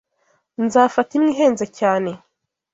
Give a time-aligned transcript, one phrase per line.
[0.65, 2.11] Nzafata imwe ihenze cyane.